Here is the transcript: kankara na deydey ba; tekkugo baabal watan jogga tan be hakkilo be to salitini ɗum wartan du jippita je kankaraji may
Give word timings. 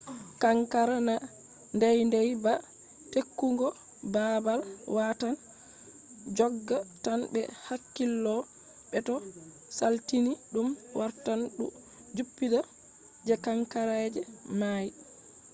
kankara 0.41 0.97
na 1.07 1.15
deydey 1.81 2.29
ba; 2.43 2.53
tekkugo 3.11 3.67
baabal 4.13 4.61
watan 4.95 5.35
jogga 6.37 6.77
tan 7.03 7.19
be 7.33 7.41
hakkilo 7.67 8.35
be 8.89 8.97
to 9.07 9.15
salitini 9.77 10.31
ɗum 10.53 10.69
wartan 10.99 11.41
du 11.57 11.65
jippita 12.15 12.59
je 13.27 13.33
kankaraji 13.45 14.21
may 14.59 14.85